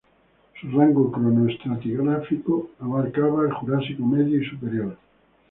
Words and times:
Su 0.59 0.67
rango 0.71 1.11
cronoestratigráfico 1.11 2.71
abarcaba 2.79 3.43
el 3.45 3.51
Jurásico 3.53 4.01
medio 4.03 4.41
y 4.41 4.45
superior. 4.49 4.97